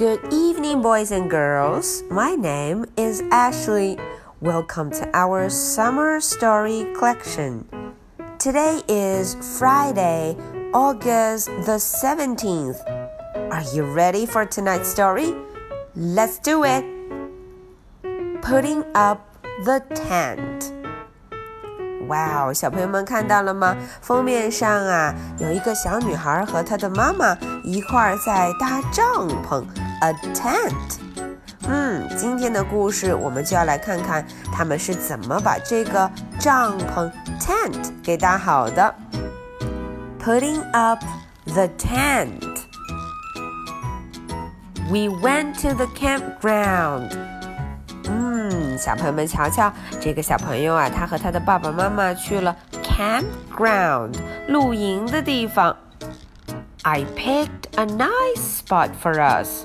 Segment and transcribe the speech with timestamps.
[0.00, 2.02] Good evening, boys and girls.
[2.08, 3.98] My name is Ashley.
[4.40, 7.68] Welcome to our summer story collection.
[8.38, 10.34] Today is Friday,
[10.72, 12.80] August the 17th.
[13.52, 15.34] Are you ready for tonight's story?
[15.94, 16.82] Let's do it.
[18.40, 19.28] Putting up
[19.66, 20.72] the tent.
[22.08, 23.76] 哇哦，小朋友们看到了吗？
[24.00, 29.64] 封面上啊，有一个小女孩和她的妈妈一块儿在搭帐篷
[30.00, 30.98] ，a tent。
[31.68, 37.10] 嗯，今天的故事我们就要来看看他们是怎么把这个帐篷
[37.40, 38.94] tent 给搭好的。
[40.22, 41.02] Putting up
[41.46, 42.40] the tent.
[44.88, 47.10] We went to the campground.
[48.08, 54.14] 嗯，小朋友们瞧瞧，这个小朋友啊，他和他的爸爸妈妈去了 campground
[54.46, 55.76] 露营的地方。
[56.82, 59.64] I picked a nice spot for us.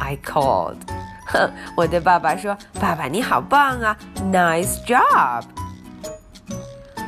[0.00, 0.76] I called.
[1.26, 3.96] 哼，我对爸爸说：“爸爸，你好棒啊！
[4.32, 5.42] Nice job!”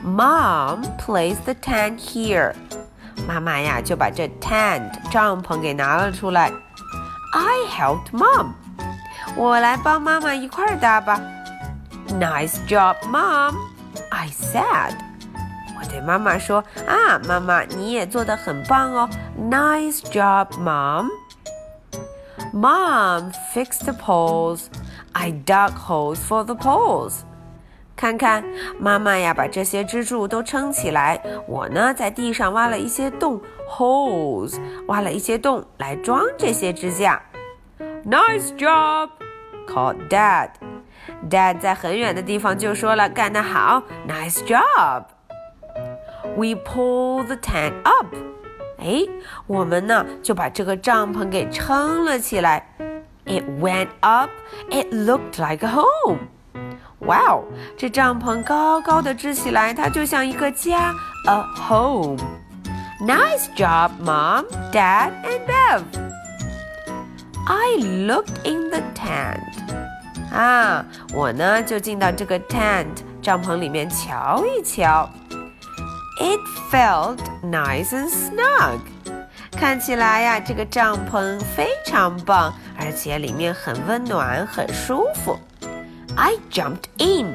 [0.05, 2.55] Mom placed the tent here.
[3.27, 6.51] 妈妈呀，就把这 tent 帐篷给拿了出来。
[7.33, 8.53] I helped Mom.
[9.37, 11.21] 我来帮妈妈一块儿搭吧。
[12.09, 13.55] Nice job, Mom,
[14.11, 14.97] I said.
[15.79, 19.09] 我对妈妈说：“啊，妈妈，你也做得很棒哦。
[19.39, 21.09] Nice job, Mom.
[22.55, 24.69] Mom fixed the poles.
[25.13, 27.23] I dug holes for the poles.
[27.97, 28.43] 看看，
[28.79, 31.21] 妈妈呀，把这些支柱都撑起来。
[31.47, 37.21] 我呢，在地上挖了一些洞，holes，挖了一些洞来装这些支架。
[38.07, 39.11] Nice job,
[39.67, 40.51] called Dad.
[41.29, 45.05] Dad 在很远的地方就说了：“干得好，Nice job。”
[46.37, 48.07] We pull the tent up。
[48.79, 49.03] 哎，
[49.47, 52.67] 我们呢就把这个帐篷给撑了起来。
[53.27, 54.31] It went up.
[54.71, 56.19] It looked like a home.
[57.01, 57.45] 哇哦，
[57.77, 60.95] 这帐篷高高的支起来，它就像一个家，
[61.27, 65.83] a home。Nice job, Mom, Dad, and Bev.
[67.47, 69.41] I looked in the tent.
[70.33, 70.85] 啊，
[71.15, 72.87] 我呢就进到这个 tent
[73.23, 75.09] 帐篷里面瞧一瞧。
[76.19, 76.41] It
[76.71, 78.81] felt nice and snug。
[79.53, 85.39] 看起来呀，这个帐篷非常棒，而且里面很温暖，很舒服。
[86.17, 87.35] I jumped in.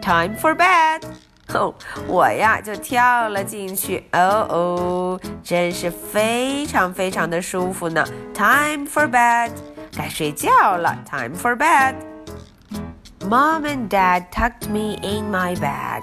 [0.00, 1.02] Time for bed.
[1.54, 1.74] 哦，
[2.06, 4.08] 我呀就跳了进去。
[4.12, 8.04] 哦哦，真是非常非常的舒服呢。
[8.34, 9.50] Time for bed.
[9.94, 10.96] 该睡觉了。
[11.08, 11.94] Time for bed.
[13.28, 16.02] Mom and Dad tucked me in my bag.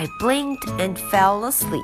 [0.00, 1.82] I blinked and fell asleep.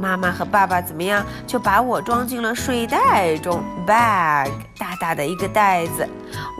[0.00, 1.24] 妈妈和爸爸怎么样？
[1.46, 6.08] 就把我装进了睡袋中，bag 大大的一个袋子。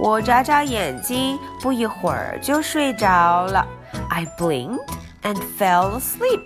[0.00, 3.66] 我眨眨眼睛，不一会儿就睡着了。
[4.10, 4.78] I blinked
[5.22, 6.42] and fell asleep.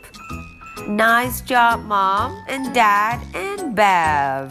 [0.89, 4.49] Nice job, Mom and Dad and Bev.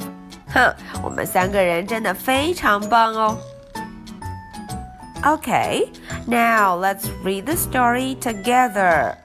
[0.53, 3.37] 哼，我们三个人真的非常棒哦。
[5.23, 5.87] Okay,
[6.25, 9.15] now let's read the story together.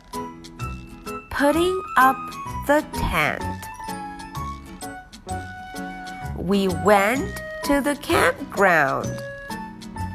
[1.41, 2.18] Putting up
[2.68, 3.44] the tent.
[6.38, 9.12] We went to the campground.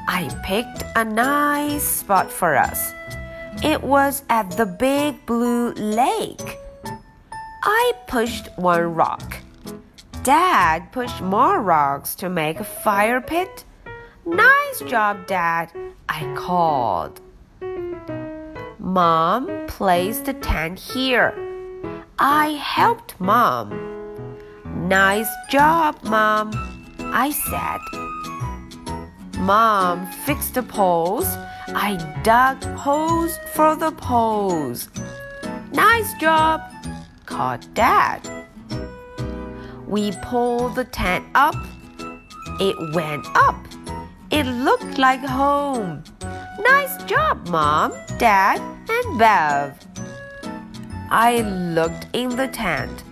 [0.07, 2.93] I picked a nice spot for us.
[3.65, 6.59] It was at the big blue lake.
[7.65, 9.39] I pushed one rock.
[10.23, 13.65] Dad pushed more rocks to make a fire pit.
[14.25, 15.73] Nice job, Dad,
[16.09, 17.21] I called.
[18.97, 21.35] Mom placed the tent here.
[22.19, 23.69] I helped Mom.
[24.89, 26.51] Nice job, Mom,
[27.01, 27.83] I said.
[29.39, 31.27] Mom fixed the poles.
[31.69, 34.89] I dug holes for the poles.
[35.75, 36.63] Nice job,
[37.27, 38.27] called Dad.
[39.87, 41.55] We pulled the tent up.
[42.61, 43.59] It went up.
[44.31, 46.03] It looked like home.
[46.61, 49.79] Nice job, Mom, Dad, and Bev.
[51.11, 53.05] I looked in the tent.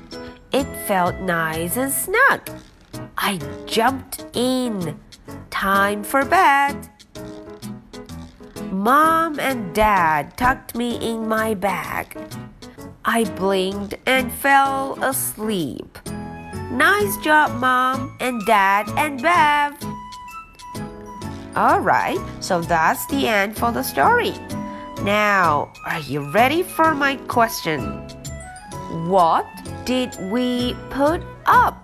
[0.53, 2.49] It felt nice and snug.
[3.19, 4.99] I jumped in.
[5.51, 6.89] time for bed.
[8.71, 12.19] Mom and Dad tucked me in my bag.
[13.05, 15.99] I blinked and fell asleep.
[16.73, 19.94] Nice job, Mom and Dad and Bev.
[21.56, 24.34] Alright, so that's the end for the story.
[25.04, 28.02] Now, are you ready for my question?
[29.08, 29.46] What
[29.86, 31.76] did we put up?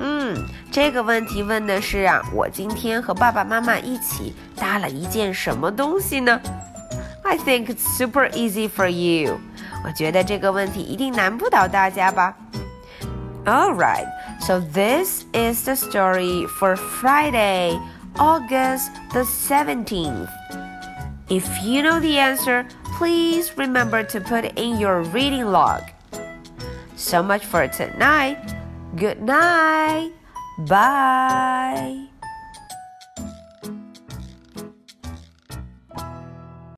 [0.00, 6.40] 嗯，这个问题问的是啊，我今天和爸爸妈妈一起搭了一件什么东西呢？
[7.22, 9.38] I think it's super easy for you。
[9.84, 12.34] 我觉得这个问题一定难不倒大家吧。
[13.44, 14.06] All right,
[14.40, 17.78] so this is the story for Friday,
[18.19, 20.29] August the 17th.
[21.29, 22.67] If you know the answer,
[22.97, 25.83] please remember to put it in your reading log.
[26.97, 28.37] So much for tonight.
[28.97, 30.11] Good night.
[30.67, 32.08] Bye.